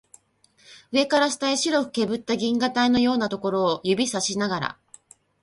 [0.91, 4.77] 上から下へ白くけぶった銀河帯のようなところを指さしながら